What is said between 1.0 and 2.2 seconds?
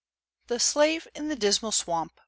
IN THE DISMAL SWAMP.